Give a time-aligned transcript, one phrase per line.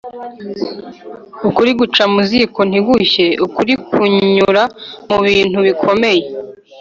[1.47, 4.63] Ukuri guca mu ziko ntugushye ukuri kunyura
[5.09, 6.23] mu bintu bikomeye